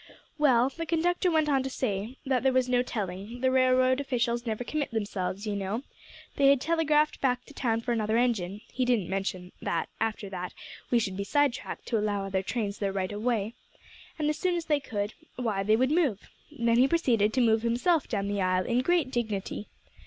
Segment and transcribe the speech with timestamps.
[0.39, 4.47] "Well, the conductor went on to say, that there was no telling, the railroad officials
[4.47, 5.83] never commit themselves, you know,
[6.37, 10.55] they had telegraphed back to town for another engine (he didn't mention that, after that,
[10.89, 13.53] we should be sidetracked to allow other trains their right of way),
[14.17, 16.31] and as soon as they could, why, they would move.
[16.51, 19.67] Then he proceeded to move himself down the aisle in great dignity.